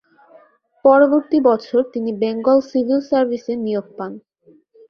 [0.85, 4.11] পরবর্তী বছর তিনি বেঙ্গল সিভিল সার্ভিসে নিয়োগ পান।